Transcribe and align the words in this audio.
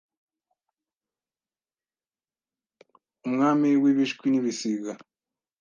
Umwami 3.27 3.69
w’Ibishwi 3.81 4.25
n’ibisiga 4.29 4.91